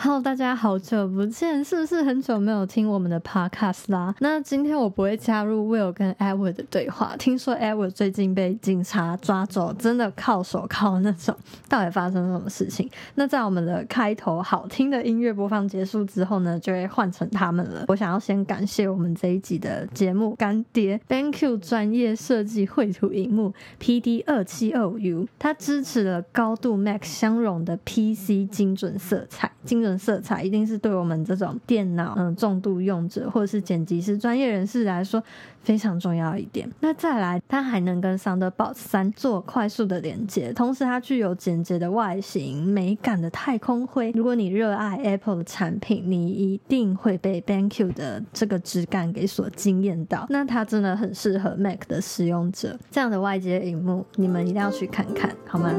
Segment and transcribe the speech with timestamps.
[0.00, 4.14] Hello，大家好久不见，是不是很久没有听我们的 Podcast 啦？
[4.20, 7.16] 那今天我不会加入 Will 跟 Edward 的对话。
[7.18, 11.36] 听说 Edward 最近被警察抓走，真的靠手铐那种。
[11.68, 12.88] 到底发生什么事情？
[13.16, 17.84] 那在我们的开头好听的音乐播放结束之后呢，就会换成他们了。
[17.88, 29.87] 我想要先感谢我们这一集的节目干爹 BenQ 专业设计绘图荧幕 PD 二七二五 U，它支持了高度 Max 相容的 PC 精准色彩，精准。
[29.96, 35.22] 色彩一定是对我们这种电脑嗯重度用者或者是剪辑师专业人士来说
[35.62, 36.68] 非常重要一点。
[36.80, 44.10] 那再来，它还能跟 Thunderbolt 三做快速的连接，同时它具有简洁的外形、美感的太空灰。
[44.14, 50.26] 如果你热爱 Apple 的产品，你一定会被 BenQ 的这个质感给所惊艳到。
[50.30, 55.72] 那它真的很适合 Mac 的使用者，这样的外接荧幕，你们一定要去看看，好吗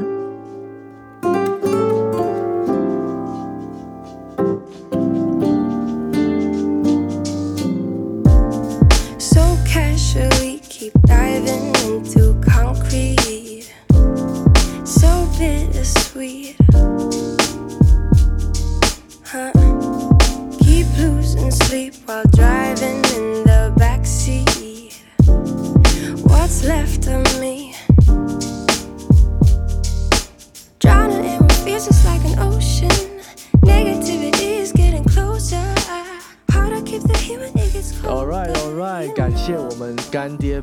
[16.20, 16.56] sweet.
[19.24, 19.52] Huh?
[20.60, 25.00] Keep losing sleep while driving in the backseat.
[26.28, 27.59] What's left of me?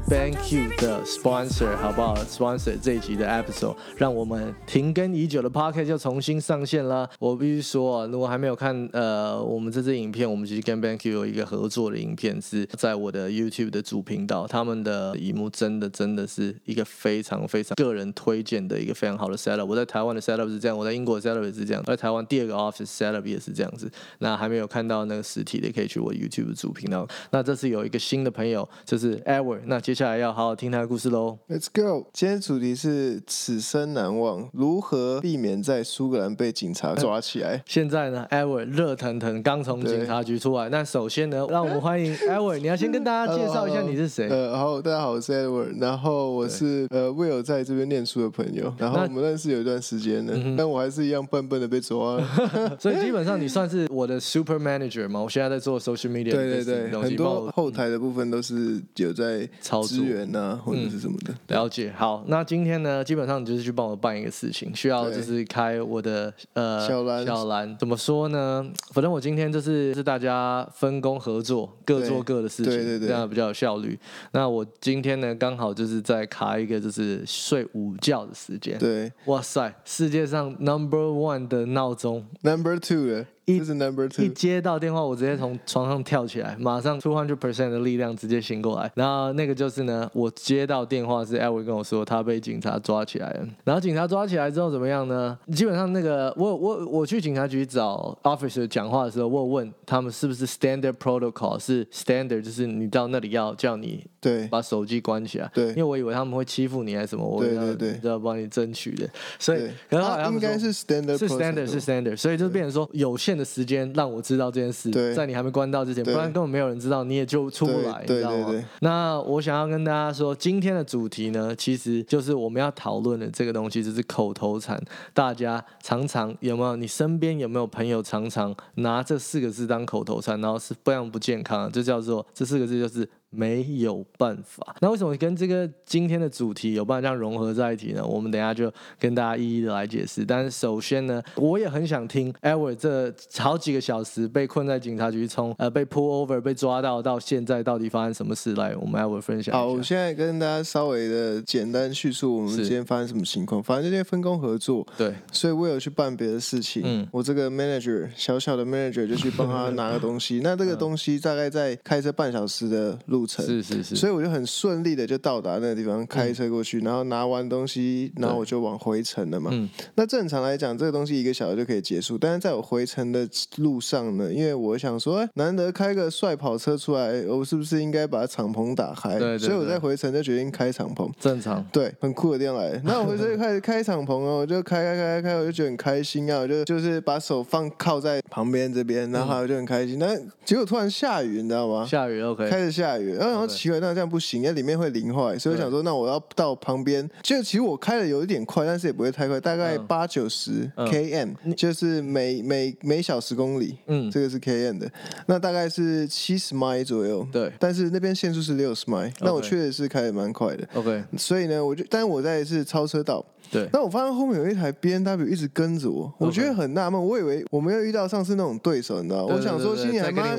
[0.10, 7.10] ？Thank you 的 sponsor 好不好？sponsor 这一集的 episode，让我们停更已久的 podcast 就重新上线了。
[7.20, 14.46] 我必须说，如果还没有看呃我们这支影片，我们其实跟 Thank you 有一个合作的影片，是在我的 YouTube 的主频道。
[14.46, 19.66] 他们的荧幕真的真的是一个非常非常个人推荐的一个非常好的 setup。
[19.66, 23.90] 我在台湾的 setup 是这样，我在英国的 setup 也是这样，在台湾第二个 office setup 也是这样子。
[24.20, 27.08] 那还没有看到那个实体的，可以去我 YouTube 主频道。
[27.32, 29.62] 那这次有一个新的朋友，就是 Edward。
[29.66, 31.38] 那接下来要好好听他的故事喽。
[31.50, 32.08] Let's go！
[32.14, 37.64] 今天主题是此生难忘，如何避免在苏格兰被警察抓起来？
[37.66, 40.70] 现在呢，Edward 热腾腾刚从警察局出来。
[40.70, 42.58] 那首先呢，让我们欢迎 Edward。
[42.60, 44.28] 你要先跟大家介绍一下你是谁？
[44.30, 45.80] 呃，好，大家好，我是 Edward。
[45.80, 48.74] 然后我是呃 Will 在这边念书的朋友。
[48.78, 52.78] 然后我们认识有一段时间了，但我还是一样笨笨的被抓了。
[52.80, 55.22] 所以基本上你算是我的 Super Manager 嘛？
[55.22, 59.98] 我现在在做 Social Media， 对对对，很多后台的部分都是有在操作。
[60.38, 61.92] 啊，或者是什么的，了解。
[61.96, 67.76] 好，那今天呢，基本上你就是去帮我办一个事情，需要就是开我的呃小蓝小蓝。
[67.78, 68.66] 怎么说呢？
[68.94, 73.98] 反正我今天就是是大家分工合作，各做各的事情，对对对，这样比较有效率。
[74.32, 78.78] 那我今天呢，刚好就是在卡一个就是睡午觉的时间。
[78.78, 83.26] 对，哇塞，世界上 Number One 的闹钟，Number Two 的。
[83.48, 88.92] 一 number two，一接到电话，我直接从床上跳起来，马上 two hundred percent 的力量直接醒过来。
[88.94, 93.48] 然后那个就是呢，我接到电话是艾维跟我说他被警察抓起来了。
[93.64, 95.40] 然后警察抓起来之后怎么样呢？
[95.54, 105.50] 基本上那个我我我去警察局找 officer 讲话的时候，我问他们是不是 standard protocol 是 standard，就是你到那里要叫你对把手机关起来。
[105.54, 109.10] 对，因为我以为他们会欺负你还是什么，我对对对，要帮你争取的。
[109.40, 118.54] 所以然后应该是 standard 是 standard 是 standard，所以就变成说有限的时间让我知道这件事，在你还没关到之前，不然根本没有人知道，你也就出不来，你知道吗？
[118.82, 124.82] 那我想要跟大家说，今天的主题呢，其实就是我们要讨论的这个东西，就是口头禅。
[125.14, 126.76] 大家常常有没有？
[126.76, 133.08] 你身边有没有朋友常常拿这四个字当口头禅，然后是非常不健康，就叫做这四个字就是。
[133.30, 138.04] 没有办法，那为什么跟这个今天的主题有办法这样融合在一起呢？
[138.04, 140.26] 我们等下就跟大家一一的来解释。
[140.26, 149.54] 但是首先呢，我也很想听 Edward 这好几个小时被困在警察局，从呃被 pull over 被抓到到现在到底发生什么事来，我们 Edward 分享。
[149.54, 153.62] 好，我现在跟大家稍微的简单叙述我们今天发生什么情况。
[153.62, 156.82] 反正今天分工合作，对，所以我有去办别的事情。
[156.86, 160.40] 嗯，我这个 manager 小小的 manager 就去帮他拿个东西。
[160.46, 163.17] 那这个东西大概在开车半小时的路。
[163.26, 169.50] 是是是，所以我就很顺利的就到达那个地方，开车过去，然后拿完东西，然后我就往回程了嘛。
[169.54, 173.28] 嗯那正常来讲，这个东西一个小时就可以结束，但是在我回程的
[173.58, 179.18] 路上呢，因为我想说，难得开个帅跑车出来，我是不是应该把敞篷打开？
[179.18, 181.10] 对，所以我在回程就决定开敞篷。
[181.20, 182.80] 正常，对，很酷的地方来。
[182.84, 189.98] 那我回程就开始开敞篷哦，我就开开开开开，我就觉得很开心啊，我就就是把手放靠在旁边这边，然后我就很开心。
[190.00, 190.16] 那
[190.46, 191.86] 结果突然下雨，你知道吗？
[191.86, 193.07] 下雨，OK，开始下雨。
[193.08, 197.10] 远，然后奇怪，那这样不行，因为里面会淋坏，所以我想说，那我要到旁边。
[197.24, 203.78] 就其实我开的有一点快，但是也不会太快，大概八九十 km，就是每每每小时公里。
[203.88, 204.92] 嗯，这个是 km 的，
[205.28, 207.28] 那大概是七十迈左右。
[207.32, 210.68] 对，但是那边限速是六十迈，那我确实是开的蛮快的。
[210.74, 213.26] OK，所以呢，我就，但是我在是超车道。
[213.50, 217.02] 对，那我发现后面有一台 B N W 一直跟着我，我觉得很纳闷。
[217.02, 220.38] 我以为我没有遇到上次那种对手，你知道吗我想说心里还蛮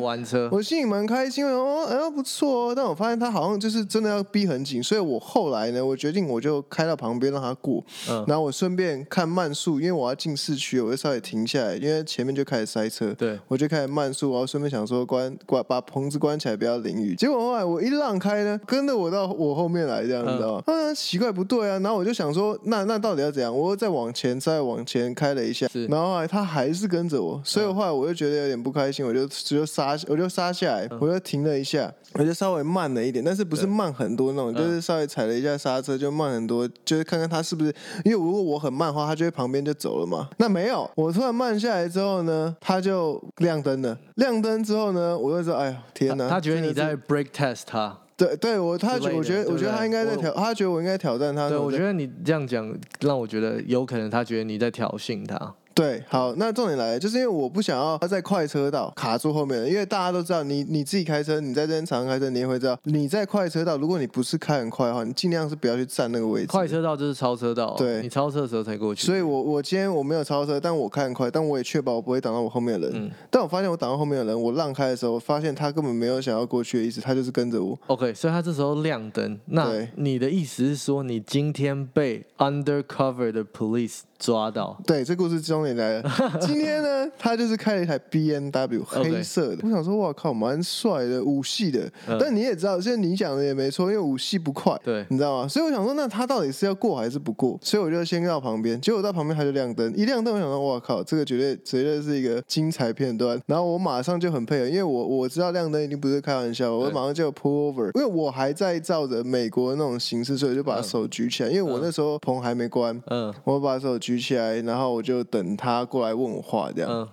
[0.50, 2.74] 我心里蛮开心的哦，哎，不错哦。
[2.74, 13.12] 但我发现他好像就是真的要逼很紧，所以我后来呢，我决定我就开到旁边让他过，嗯然后我顺便看慢速，因为我要进市区，我就稍微停下来，因为前面就开始塞车。
[13.14, 17.14] 对，我就开始慢速，然后顺便想说关关把棚子关起来，不要淋雨。
[17.14, 20.62] 结果后来我一让开呢，跟着我到我后面来，这样你知道吗？
[20.66, 21.78] 啊，奇怪不对啊。
[21.78, 23.56] 然后我就想说，那那到底要怎样？
[23.56, 37.74] 我又再往前，再往前开了一下，然后后来他还是跟着我，所以后来我就觉得有点不开心，我就就刹，我就刹下来，我就停了一下，我就稍微慢了一点，但是不是慢很多那种，就是稍微踩了一下刹车就慢很多，就是看看他是不是，
[38.04, 40.28] 因为如果我很慢的话，他就会旁边就走了嘛。
[40.38, 46.28] 那没有，我突然慢下来之后呢，他就亮灯了，亮灯之后呢，我就说，哎呀，天哪！
[46.28, 47.98] 他觉得你在 break test 他。
[48.16, 51.48] 对，对我他觉我觉得我觉得他应该在挑，他觉得我应该挑战他。
[51.48, 55.54] 对，我觉得你这样讲让我觉得有可能他觉得你在挑衅他。
[55.78, 66.48] 对，好，那重点来了，就是因为我不想要他在快车道卡住后面，因为大家都知道，你你自己开车，你在这边常开车，你也会知道，你在快车道，如果你不是开很快的话，你尽量是不要去占那个位置。
[66.50, 69.06] 快车道就是超车道，对，你超车的时候才过去。
[69.06, 73.08] 所以我我今天我没有超车，但我开很快，但我也确保我不会挡到我后面的人。
[73.30, 77.78] 但我发现我挡到后面的人，我让开的时候，我发现他根本没有想要过去的意思，他就是跟着我。
[77.86, 79.38] OK，所以他这时候亮灯。
[79.46, 84.00] 那你的意思是说，你今天被 undercover 的 police？
[84.18, 86.10] 抓到，对，这故事终于来了。
[86.42, 89.58] 今天呢，他就是开了一台 B N W 黑色的。
[89.62, 91.88] 我想说，哇靠，蛮帅的，五系的。
[92.18, 95.46] 但你也知道，现在你讲的也没错，因为五系不快，对，你知道吗？
[95.46, 97.56] 所以我想说，那他到底是要过还是不过？
[97.62, 103.40] 所以我就先到旁边，结果到旁边他就亮灯，一亮灯，我想说，哇靠，这个绝对绝对是一个精彩片段。
[103.46, 113.96] 然后我马上就很配合，因为我我知道亮灯一定不是开玩笑，我马上就 pull over，因为我还在照着美国那种形式，所以就把手举起来，因为我那时候棚还没关，嗯，我把手。
[114.07, 117.08] 举起来，然后我就等他过来问我话，这样。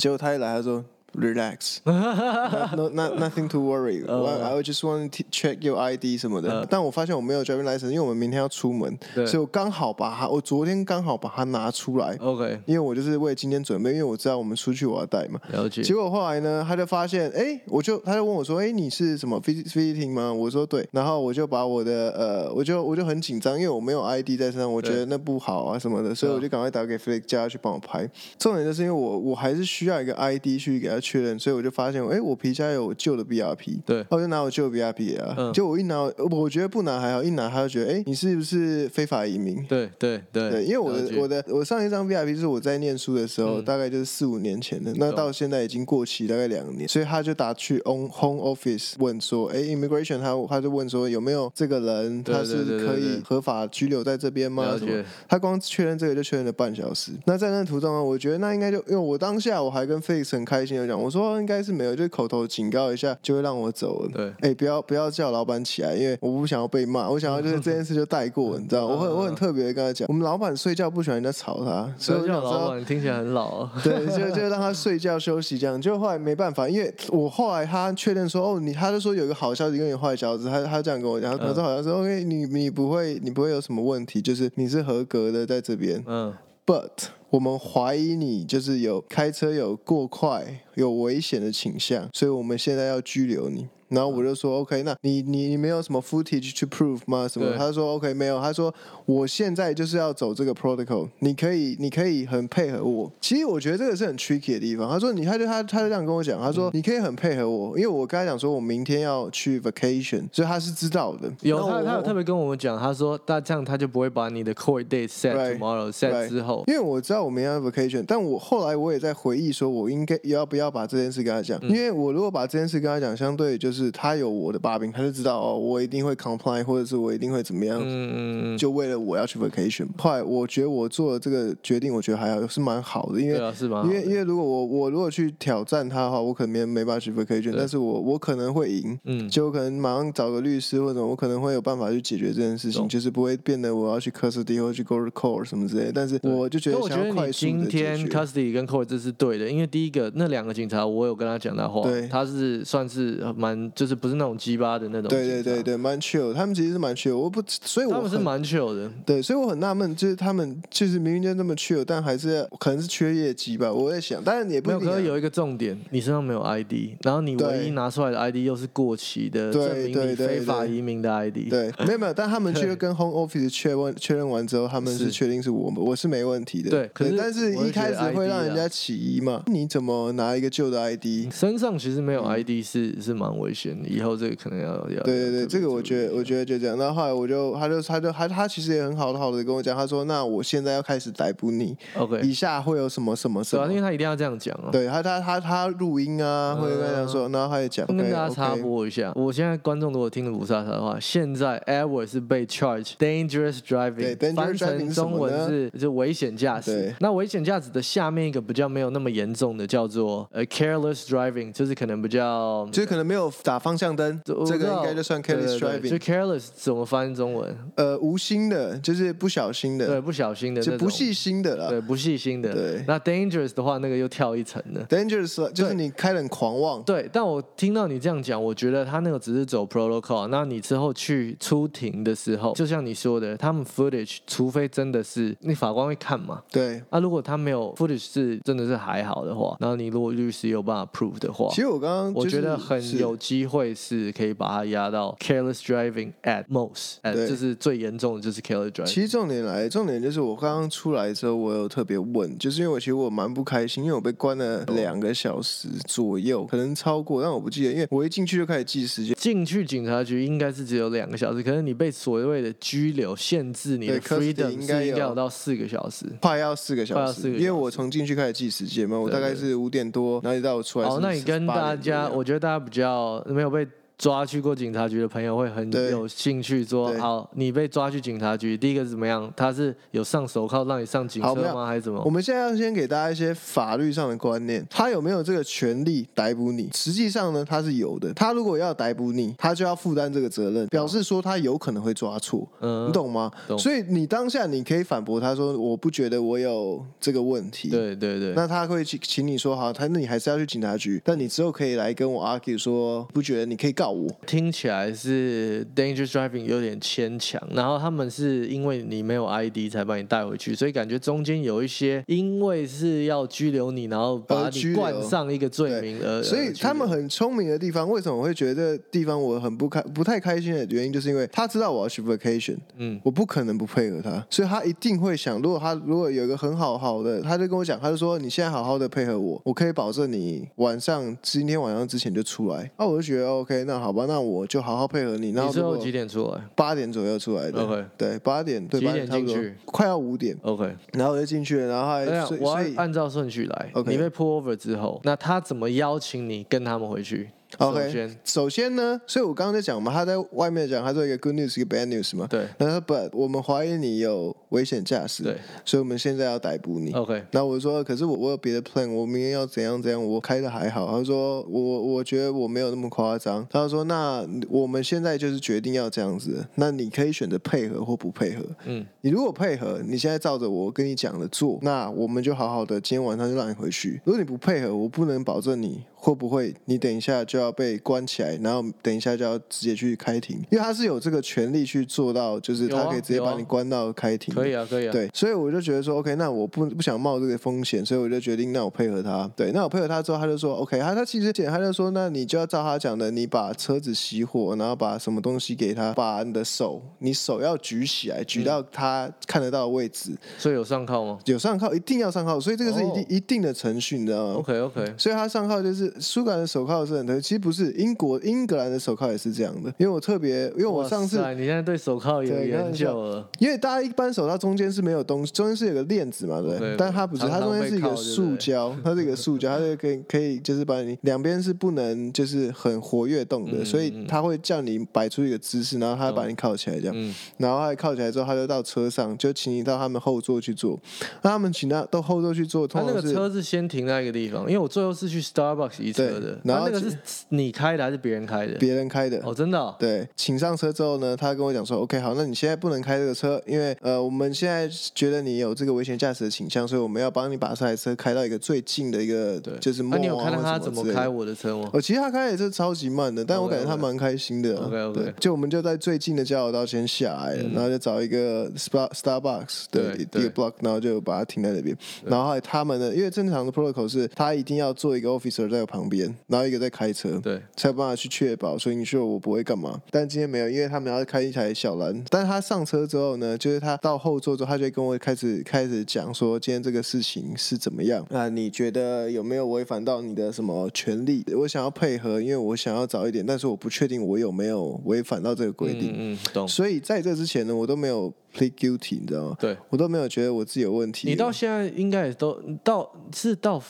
[0.00, 0.84] 结果他一来，他说。
[1.14, 4.04] Relax, no, not nothing to worry.
[4.06, 6.66] I just want to check your ID 什么的。
[6.68, 12.14] 但我发现我没有 driving license，因为我们明天要出门，所以我刚好把它，我昨天刚好把它拿出来。
[12.20, 15.40] OK，因为我就是为今天准备，因为我知道我们出去我要带嘛。
[15.52, 15.80] 了解。
[15.82, 20.30] 结果后来呢，他就发现，哎，我就他就问我说，哎，你是什么 visiting 吗？
[20.30, 20.86] 我说对。
[20.92, 28.06] 然后我就把我的呃，我就我就很紧张，因为我没有 ID 在身上，我觉得那不好啊什么的，所以我就赶快打给 Felix 叫他去帮我拍。
[28.38, 31.86] 重点就是因为我我还是需要一个 ID 去给他确认，所以我就发。
[31.86, 39.64] 现哎，我皮夹有旧的 B R P，对，我就拿我旧的 B R P 啊，就我一拿，我觉得不拿还好，一拿他就觉得哎，你是不是非法移民？
[39.68, 54.76] 对对对，因为我的我的我上一张 B R P 是我在念书的时候，大概就是四五年前的，那到现在已经过期大概两年，所以他就打去 on home office 问说，哎，immigration 他他就问说有没有这个人，他是可以合法居留在这边吗？
[54.76, 55.04] 什么？
[55.28, 57.12] 他光确认这个就确认了半小时。
[57.26, 61.76] 那在那途中呢，我觉得那应该就因为我当下我还跟 Face 很开心的讲，我说应该是。
[61.76, 64.10] 没有，就口头警告一下，就会让我走了。
[64.14, 67.06] 对，哎，不要不要叫老板起来，因为我不想要被骂。
[67.10, 68.86] 我想要就是这件事就带过，你知道？
[68.86, 73.68] 我很我很特别跟他讲，我们老板睡觉不喜欢人家吵他，所以叫老板听起来很老。
[73.84, 75.78] 对，就就 让他睡觉休息这样。
[75.78, 86.02] 就后来没办法，因为我后来他确认说，哦，你他就说有一个好消息跟你坏消息，他他这样跟我讲，他说好像是 OK，你你不会你不会有什么问题，就是你是合格的在这边。
[86.06, 86.32] 嗯
[86.64, 90.62] ，But 我们怀疑你就是有开车有过快。
[90.74, 93.66] 有危险的倾向，所以我们现在要拘留你。
[93.88, 97.26] 然后我就说，OK，那你你你没有什么 footage to prove 吗？
[97.26, 97.56] 什么？
[97.56, 98.40] 他说 OK，没有。
[98.40, 98.72] 他说
[99.06, 103.10] 我现在就是要走这个 protocol，你可以你可以很配合我。
[103.20, 104.90] 其实我觉得这个是很 tricky 的地方。
[104.90, 111.32] 他说你，他就他他就这样跟我讲，他说你可以很配合我，因为我刚才讲说我明天要去 vacation，所以他是知道的。
[111.40, 120.66] 有他他有特别跟我们讲，他说那这样他就不会把你的 court date set tomorrow set 之后，因为我知道我明天要 vacation，但我后来我也在回忆说我应该要不要。
[120.66, 127.80] 要把这件事跟他讲，因为我如果把这件事跟他讲，相对就是他有我的把柄，他就知道哦，我一定会 comply，或者是我一定会怎么样。
[127.82, 128.58] 嗯。
[128.58, 133.84] 就为了我要去 vacation，后来我觉得我做的这个决定，我觉得还好，是蛮好的，因为是吗？
[133.86, 145.92] 因为因为如果我我如果去挑战他的话，我可能没没办法去 vacation，但是我我可能会赢，嗯，就可能马上找个律师或者我可能会有办法去解决这件事情，就是不会变得我要去 custody 或去 go to court 什么之类。
[145.94, 150.56] 但是我就觉得，我觉得你今天 custody 跟 court 这是对的，因为第一个那两个。
[150.56, 155.08] 警察，我有跟他讲的话，对他是算是蛮蛮就是不是那种鸡巴的那种。
[155.08, 158.90] 对对对对，蛮 chill，他们其实是蛮 chill，我不，所以我他们是蛮 chill 的。
[159.04, 163.72] 对，所以我很纳闷，就是他们就是明明就那么 chill，但还是可能是缺业绩吧。
[163.72, 171.48] 我在想，当然也不有，可能有一个重点，你身上没有 ID，然后你唯一拿出来的 ID 又是过期的，证明你非法移民的 ID。
[171.50, 176.70] 对，没有没有，但他们去 跟 Home Office 确认确认完之后，他们是确定是我们，我是没问题的。
[176.70, 179.42] 对，可是但是一开始会让人家起疑嘛？
[179.46, 181.30] 你怎么拿一个旧的 ID？
[181.32, 183.52] 身上其实没有 ID 是是蛮危
[183.88, 185.02] 以后这个可能要要。
[185.02, 186.76] 对对对，这个我觉得我觉得就这样。
[186.76, 191.76] 那后后来我就他就他就他他其实也很好的好的跟我讲，他说那我现在要开始逮捕你。
[191.96, 193.68] OK，以下会有什么什么什么？
[193.68, 194.70] 因为他一定要这样讲啊。
[194.72, 197.86] 对他他他他录音啊，会跟他说，然后他也讲。
[197.86, 206.94] 跟大家插播一下，我现在观众如果听了卢萨萨的话，现在 Edward 是被 charge dangerous driving，翻成中文是就危险驾驶。
[207.00, 215.88] 那危险驾驶的下面一个比较没有那么严重的叫做呃 careless driving，就是可能比较就是可能没有打方向灯，这个应该就算 careless driving。
[215.88, 217.56] 就 careless 怎么翻中文？
[217.76, 222.52] 呃，无心的，就是不小心的，对，不小心的，就不细心的了，对，不细心的。
[222.52, 224.84] 对，那 dangerous 的话，那个又跳一层了。
[224.86, 226.82] dangerous 就是你开很狂妄。
[226.82, 230.26] 对，但我听到你这样讲，我觉得他那个只是走 protocol。
[230.26, 236.42] 那你之后去出庭的时候，就像你说的，他们 footage，除非真的是那法官会看嘛？
[236.50, 236.82] 对。
[236.90, 248.86] 啊，如果他没有 footage 是真的是还好的话，然后你如果律师有办法 prove 的话，其实我刚刚我觉得很有机会是可以把它压到 careless driving at most，就是最严重的就是 careless driving。
[248.86, 259.14] 其实重点来，重点就是我刚刚出来之后，我有特别问，就是因为我其实我蛮不开心，因为我被关了两个小时左右，可能超过，但我不记得，因为我一进去就开始计时间。
[259.16, 270.88] 进去警察局应该是只有两个小时，可能你被所谓的拘留限制你的 freedom 应该有到四个小时，快要四个小时，因为我从进去开始计时间嘛，我大概是五点多，然后一到我出来。
[270.88, 273.66] 好，那你跟大家，我觉得大家比较没有被。
[273.98, 279.32] 抓去过警察局的朋友会很有兴趣说：好，你被抓去警察局，第一个是怎么样？
[279.34, 281.66] 他是有上手铐让你上警车吗？
[281.66, 282.02] 还是怎么？
[282.04, 286.68] 我们现在要先给大家一些法律上的观念，他有没有这个权利逮捕你？
[286.74, 288.12] 实际上呢，他是有的。
[288.12, 292.46] 他如果要逮捕你，他就要负担这个责任，表示说他有可能会抓错。
[292.60, 293.32] 嗯，你懂吗？
[293.48, 297.70] 懂所以你当下你可以反驳他说：我不觉得我有这个问题。
[297.70, 298.34] 对对对。
[298.34, 303.85] 那他会请请你说好，他那你还是要去警察局，但你之后可以来跟我 argue 说，不觉得你可以告。
[304.26, 316.22] 听起来是 dangerous driving 有点牵强，然后他们是因为你没有 ID 才把你带回去，所以感觉中间有一些因为是要拘留你，然后把你冠上一个罪名而。
[316.22, 334.26] 所以他们很聪明的地方，为什么我会觉得地方我很不开不太开心的原因，就是因为他知道我要去 vacation，嗯，我不可能不配合他，所以他一定会想，如果他如果有一个很好好的，他就跟我讲，他就说你现在好好的配合我，我可以保证你晚上今天晚上之前就出来，那我就觉得 OK，那好吧，那。
[334.26, 335.30] 我就好好配合你。
[335.30, 336.40] 然后最后几点出来？
[336.56, 337.62] 八点左右出来的。
[337.62, 338.80] OK，对，八点对。
[338.80, 339.54] 几点进去？
[339.64, 340.36] 快要五点。
[340.42, 341.68] OK，然后我就进去了。
[341.68, 342.04] 然后还
[342.40, 343.70] 我要按照顺序来。
[343.74, 352.26] OK，你被 pull over 之后，那他怎么邀请你跟他们回去？OK，首先呢，所以我刚刚在讲嘛，他在外面讲，他说一个 good news，一个 bad news 嘛。
[352.28, 352.46] 对。
[352.58, 355.22] 那他 But 我们怀疑你有危险驾驶。
[355.22, 355.36] 对。
[355.64, 356.92] 所以我们现在要逮捕你。
[356.92, 357.22] OK。
[357.30, 360.86] 那我说，可是我我有别的 plan，我明天要怎样怎样，我开的还好。
[360.86, 363.46] 他说，我我觉得我没有那么夸张。
[363.50, 368.44] 他说，那我们现在就是决定要这样子，那你可以选择配合或不配合。
[368.64, 368.84] 嗯。
[369.00, 374.00] 你如果配合，你现在照着我跟你讲的做，那我们就好好的，今天晚上就让你回去。
[374.04, 375.84] 如果你不配合，我不能保证你。
[376.06, 380.36] 会不会你等一下就要被关起来，然后等一下就要直接去开庭？
[380.52, 384.32] 因为他是有这个权利去做到，就是他可以直接把你关到开庭。
[384.32, 384.92] 可以啊，可以啊。
[384.92, 389.28] 对，所以我就觉得说，OK，那我不不想冒这个风险，所以我就决定，那我配合他。
[389.34, 400.16] 对，那我配合他之后，他就说，OK，他他其实简，他就说，那你就要照他讲的，你把车子熄火，然后把什么东西给他，把你的手，你手要举起来，举到他看得到的位置。
[400.38, 401.18] 所以有上铐吗？
[401.24, 402.40] 有上铐，一定要上铐。
[402.40, 404.94] 所以这个是一定一定的程序，你知道吗？OK OK。
[404.96, 406.86] 所以他上铐就是苏格兰的手铐。
[406.86, 430.78] 是很特其实不是英国英格兰的手铐也是这样的，因为我特别，因为我上次你现在对手铐有研究了，因为大家一般手铐中间是没有东西，中间是有个链子嘛，对，但它不是，它中间是一个塑胶，它是一个塑胶，它就可以可以就是把你两边是不能就是很活跃动的，所以它会叫你摆出一个姿势，然后它把你铐起来这样，然后它铐起来之后，它就到车上就请你到他们后座去坐，
[431.22, 436.96] 那他们请他到后座去坐，他那个车是先停在一个地方，因为我最后是去 Starbucks 移车的，然后那个是
[437.30, 438.54] 你开的还是别人开的？
[438.58, 439.74] 别人开的哦，真的。
[439.78, 449.82] 对，请上车之后呢，他跟我讲说，OK，好，那你现在不能开这个车，因为呃，我们现在觉得你有这个危险驾驶的倾向，所以我们要帮你把这台车开到一个最近的一个，对，就是。
[449.88, 451.70] 那你有看到他怎么开我的车吗？
[451.72, 454.56] 哦，其实他开的是超级慢的，但我感觉他蛮开心的。
[454.56, 461.76] OK OK，就我们就在最近的交流道先下来，然后就找一个 Star Starbucks 的一个 block，然后就把它停在那边。
[462.04, 468.56] 然后他们的，因为正常的 protocol 是，他一定要做一个 officer 在我旁边，然后一个在开车，对，才有办法去确保。
[468.56, 469.80] 所以你说我不会干嘛？
[469.90, 472.04] 但今天没有，因为他们要开一台小蓝。
[472.08, 478.06] 但是他上车之后呢，就是他到后座之后，他就跟我开始开始讲说，今天这个事情是怎么样？
[478.10, 481.24] 那你觉得有没有违反到你的什么权利？
[481.36, 485.94] 我想要配合，因为我想要早一点，但是我不确定我有没有违反到这个规定。
[485.96, 486.46] 嗯，懂。
[486.46, 489.36] 所以在这之前呢，我都没有 plead guilty，你知道吗？
[489.40, 491.08] 对，我都没有觉得我自己有问题。
[491.08, 493.62] 你到现在应该也都到是到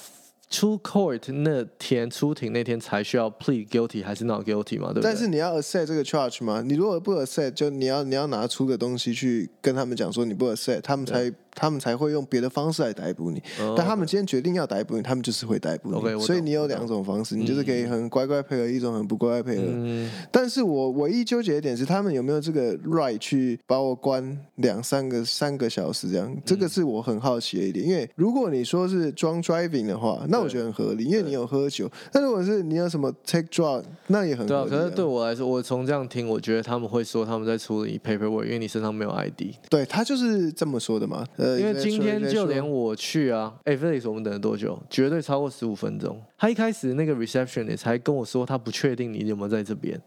[0.49, 4.93] 出 court 那天出庭那天才需要 plead guilty 还是 not guilty 嘛？
[4.93, 5.03] 对不对？
[5.03, 6.63] 但是你要 accept 这个 charge 吗？
[6.65, 11.33] 你如果不 accept，就你要你要拿出个东西去跟他们讲说你不 accept，他们才。
[11.57, 13.43] 他们才会用别的方式来逮捕你，
[13.75, 16.21] 但他们今天决定要逮捕你，他们就是会逮捕你。
[16.21, 20.11] 所以你有两种方式，你就是可以很乖乖配合，一种很不乖乖配合。
[20.31, 26.37] 但是我唯一纠结的点是，他们有没有这个 right 去把我关两三个三个小时这样？
[26.45, 27.87] 这个是我很好奇的一点。
[27.87, 31.91] 因为如果你说是装 driving 的话，那我觉得很合理，因为你有喝酒。
[32.13, 34.67] 但如果是你有什么 take drug，那也很对啊。
[34.69, 39.55] 可是对我来说，我从这样听，我觉得他们会说他们在处理 paperwork，因为你身上没有 ID。
[39.71, 41.25] 对他就是这么说的嘛。
[41.59, 44.79] 因为今天就连我去啊，哎，Felix，我们等了多久？
[44.91, 46.21] 绝对超过十五分钟。
[46.37, 50.01] 他一开始那个 receptionist 才跟我说，他不确定你有没有在这边，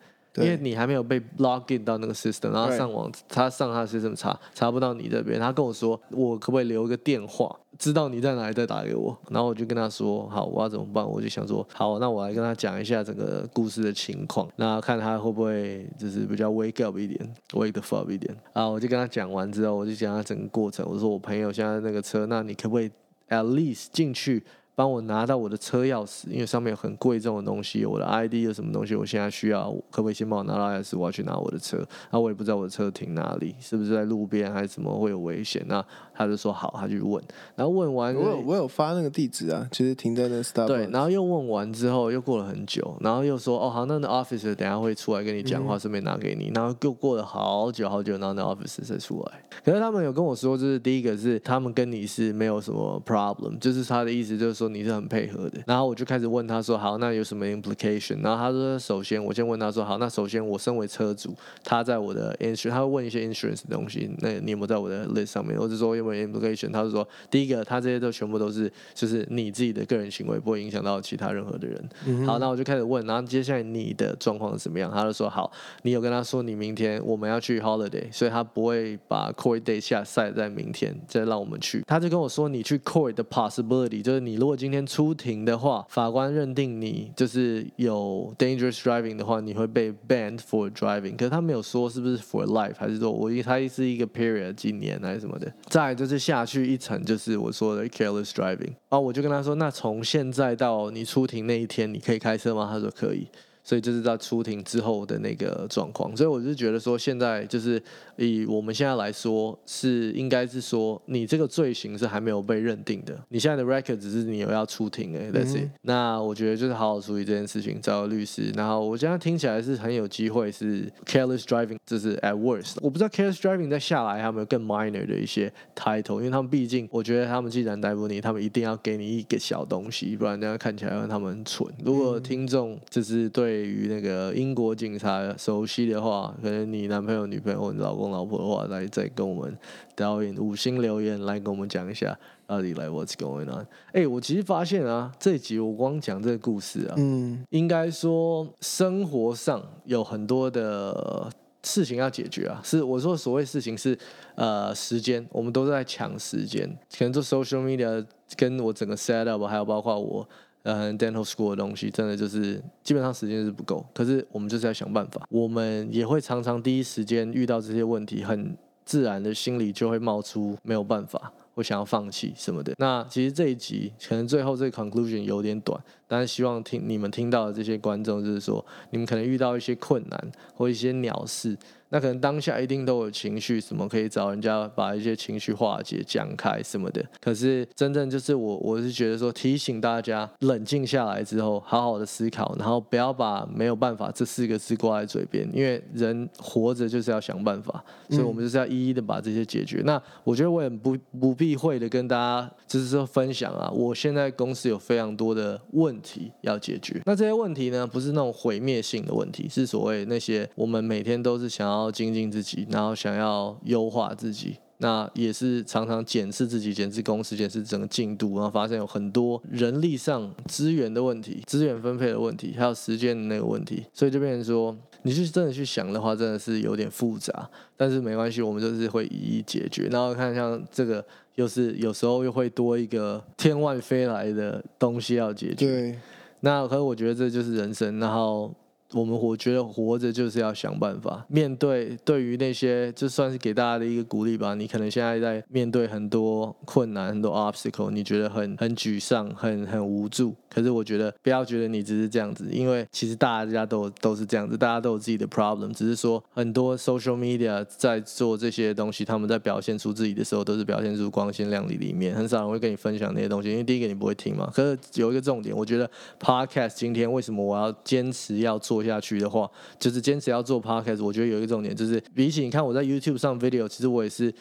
[0.44, 5.40] 因为你还没有被 log in 到那个 system，然后上网，他上他的 system 查查不到你这边。
[5.40, 7.56] 他跟我说，我可不可以留一个电话？
[7.78, 11.08] 知道你在哪里再打给我，然后我就跟他说好，我要怎么办？
[11.08, 18.68] 我就想说好，那我来跟他讲一下整个故事的情况，那看他会不会就是比较 wake up 一点，wake the fuck 一点啊！
[18.68, 20.86] 我就跟他讲完之后，我就讲他整个过程。
[20.90, 22.92] 我说我朋友现在那个车，那你可不可以
[23.30, 24.44] at least 进去？
[24.80, 30.98] 帮我拿到我的车钥匙，因为上面有很贵重的东西，我的 ID 有什么东西，我现在需要，可不可以先帮我拿到钥匙？
[30.98, 35.62] 我要去拿我的车，然后我也不知道我的车停哪里，是不是在路边还是怎么会有危险？
[35.68, 37.22] 那他就说好，他去问，
[37.58, 40.68] 然后问完，我有我有发那个地址啊，其实停在那 stop。
[40.68, 49.44] 对，然后又问完之后，又过了很久，然后又说哦好，那那 officer 等下会出来跟你讲话，顺便拿给你，然后又过了好久好久，然后那 officer 才出来。
[49.66, 55.60] 可是他们有跟我说，就是第一个是他们跟你是没有什么 problem，就是他的意思就是说你是很配合的。
[55.66, 66.72] 然后我就开始问他说：“好，那有什么 implication？” 然后他说：“首先，我先问他说：‘好，那首先我身为车主，他在我的 insurance，他会问一些 insurance 的东西，那你有没有在我的 list 上面？’或者说有没有 implication？
[66.72, 72.26] 他是说，第一个，他这些都全部都是就是你自己的个人行为，不会影响到其他任何的人。
[72.26, 74.92] 好，那我就开始问，然后接下来你的状况是怎么样？
[74.92, 75.52] 他就说：‘好，
[75.84, 91.16] 你有跟他说你明天我们要去 holiday，所以他不会把 court day 下赛在明天，再让我们去。’他就跟我说：‘你去 court 的 possibility 就是你如果今天出庭。’的话，法官认定你就是有 dangerous driving 的话，你会被 banned for driving。
[91.16, 95.50] 可是他没有说是不是 for life，还是说我他是一个 period 几年还是什么的。
[95.68, 98.74] 再就是下去一层，就是我说的 careless driving。
[98.90, 102.68] 啊我就跟他说，那从现在到你出庭那一天，你可以开车吗？
[102.70, 103.28] 他说可以。
[103.64, 107.82] 所以这是在出庭之后的那个状况，所以我就觉得说，现在就是
[108.16, 131.68] 以我们现在来说，是应该是说，你这个罪行是还没有被认定的，你现在的 record 只是你有要出庭哎，但是那我觉得就是好好处理这件事情，找个律师，然后我现在听起来是很有机会是 careless driving，就是 at worst，我不知道 careless driving 再下来有没有更 minor 的一些 title，因为他们毕竟，我觉得他们既然逮捕你，他们一定要给你一个小东西，不然这样看起来让他们很蠢。
[131.84, 133.59] 如果听众就是对。
[133.60, 139.58] 对于那个英国警察熟悉的话，可能你男朋友、女朋友你老公、老婆的话，来再跟我们
[139.96, 142.18] 导演五星留言来跟我们讲一下，
[142.48, 143.68] 到底来 What's going on？
[143.92, 151.30] 哎，我其实发现啊，这集我光讲这个故事啊，嗯，应该说生活上有很多的
[151.62, 152.62] 事情要解决啊。
[152.64, 153.98] 是我说所谓事情是
[154.36, 156.66] 呃时间，我们都在抢时间，
[156.98, 158.06] 可能做 social media
[158.38, 160.26] 跟我整个 set up，还有包括我。
[160.64, 165.26] 嗯，dental school 的东西真的就是基本上时间是不够，可是我们就是要想办法。
[165.30, 172.74] 我们也会常常第一时间遇到这些问题，很自然的心里就会冒出没有办法，或想要放弃什么的。
[172.78, 181.58] 那其实这一集可能最后这个 conclusion 有点短，但是希望听你们听到的这些观众就是说，你们可能遇到一些困难或一些鸟事。
[181.90, 187.04] 那可能当下一定都有情绪，什么可以找人家把一些情绪化解、讲开什么的。
[187.22, 199.82] 可是真正就是我，我是觉得说提醒大家冷静下来之后，好好的思考，然后不要把没有办法这四个字挂在嘴边，因为人活着就是要想办法，所以我们就是要一一的把这些解决。
[199.86, 207.02] 那我觉得我也不不避讳的跟大家就是说分享啊，我现在公司有非常多的问题要解决。
[207.06, 214.58] 那这些问题呢，不是那种毁灭性的问题，是所谓那些我们每天都是想要然后精进自己，然后想要优化自己。
[214.82, 227.50] 那也是常常检视自己、检视公司、检视整个进度，然后发现有很多人力上资源的问题、资源分配的问题，还有时间的那个问题，所以就变成说，你去真的去想的话，真的是有点复杂。
[227.78, 229.88] 但是没关系，我们就是会一一解决。
[229.88, 235.56] 然后看像这个，又是有时候又会多一个天外飞来的东西要解决。
[235.56, 236.00] 对。
[236.42, 238.00] 那可是我觉得这就是人生。
[238.00, 238.54] 然后。
[238.94, 244.56] 我们我觉得活着就是要想办法面对，对于那些就算是给大家的一个鼓励吧。
[244.56, 250.34] 你可能现在在面对很多困难、很多 obstacle，你觉得很很沮丧、很很无助。
[250.50, 255.72] 可是我觉得不要觉得你只是这样子，因为其实大家都都是这样子，大家都有自己的 problem。
[255.72, 263.52] 只是说很多 social media 在做这些东西，他们在表现出自己的时候，都是表现出光鲜亮丽的一面，很少人会跟你分享那些东西。
[263.52, 264.52] 因为第一个你不会听嘛。
[264.52, 265.88] 可是有一个重点，我觉得
[266.20, 268.79] podcast 今天为什么我要坚持要做？
[268.80, 271.04] 做下去的话，就是坚持要做 podcast。
[271.04, 274.34] 我觉得有一个重点，就是比起你看我在 YouTube 上 video，其实我也是，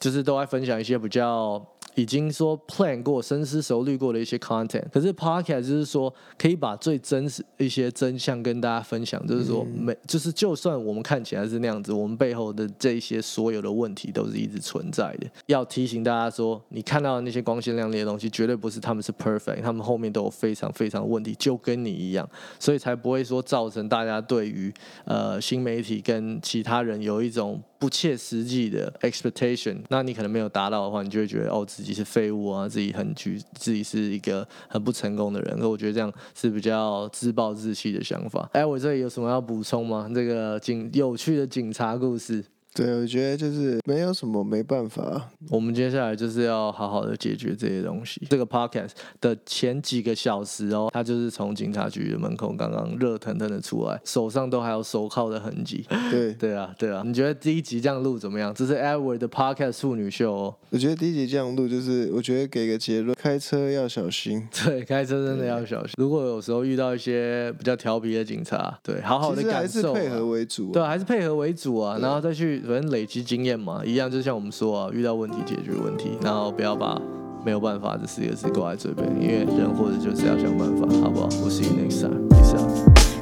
[0.00, 1.64] 就是都爱分享一些比较。
[1.94, 15.26] 已经说 plan 过、深思熟虑过的一些 content，可是 podcast 就是说可以把最真实一些真相跟大家分享，就是说没，就是就算我们看起来是那样子，我们背后的这些所有的问题都是一直存在的。
[15.46, 22.28] 要提醒大家说，你看到的那些光鲜亮丽的东西，绝对不是他们是 perfect，他们后面都有非常非常问题，就跟你一样，
[22.58, 24.72] 所以才不会说造成大家对于
[25.04, 27.62] 呃新媒体跟其他人有一种。
[27.84, 35.54] 不切实际的 expectation，那你可能没有达到的话，你就会觉得哦自己是废物啊，自己很局，自己是一个很不成功的人。
[35.58, 38.48] 那我觉得这样是比较自暴自弃的想法。
[38.54, 40.10] 哎，我这里有什么要补充吗？
[40.14, 42.42] 这个警有趣的警察故事。
[42.74, 45.30] 对，我觉得就是没有什么没办法。
[45.48, 48.20] 我们接下来就是要好好的解决这些东西。
[48.28, 55.86] 这个 podcast 的前几个小时哦，他就是从警察局的门口刚刚热腾腾的出来，手上都还有手铐的痕迹。
[56.10, 57.04] 对， 对啊，对啊。
[57.06, 58.52] 你觉得第一集这样录怎么样？
[58.52, 60.56] 这是 Edward 的 podcast 处女秀哦。
[60.70, 64.44] 我觉得第一集这样录，就是我觉得给个结论：开车要小心。
[64.64, 65.94] 对，开车真的要小心。
[65.96, 70.72] 如果有时候遇到一些比较调皮的警察，对，好好的感受，还是配合为主。
[70.72, 72.63] 对，还是配合为主啊，然后再去。
[72.64, 77.00] 反正累积经验嘛，一样，就像我们说啊，遇到问题解决问题，然后不要把
[77.44, 81.28] 没有办法这四个字挂在嘴边，因为人活着就是要想办法，好不好？
[81.42, 82.28] 我 see you next time.
[82.30, 82.70] Peace out.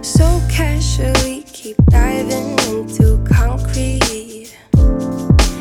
[0.03, 4.51] So casually keep diving into concrete.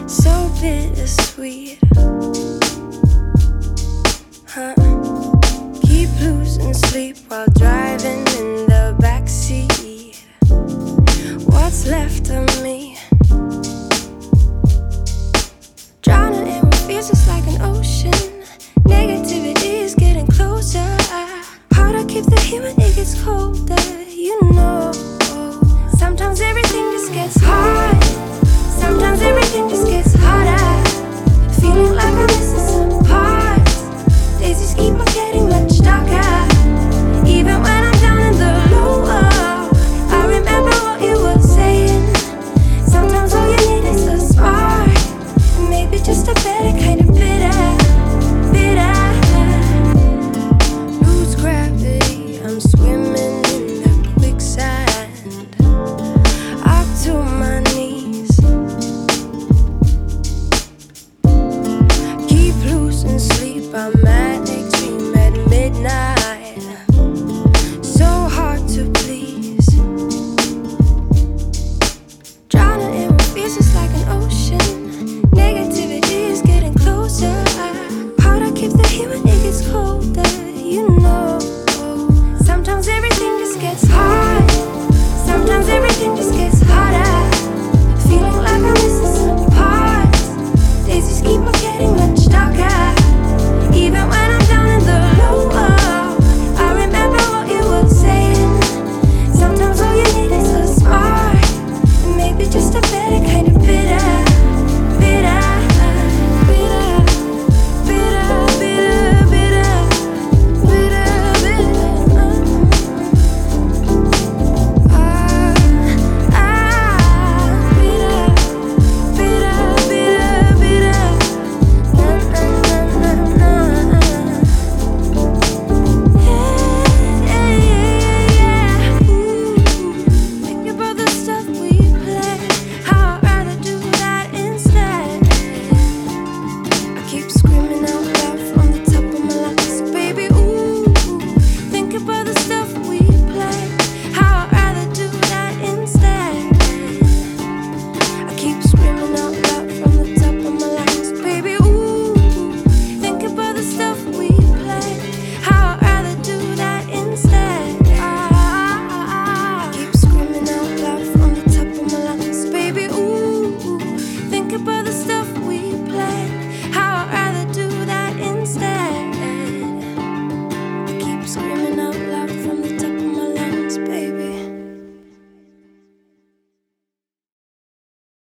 [0.07, 1.79] So bittersweet.
[4.47, 4.73] Huh?
[5.81, 10.17] Keep losing sleep while driving in the backseat.
[11.45, 12.90] What's left of me?
[17.01, 18.11] Physics like an ocean.
[18.81, 20.85] Negativity is getting closer.
[21.73, 24.03] Hard to keep the heat when it gets colder.
[24.07, 24.91] You know,
[25.97, 28.03] sometimes everything just gets hard.
[28.69, 30.70] Sometimes everything just gets harder.